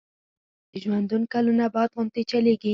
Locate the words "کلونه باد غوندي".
1.33-2.23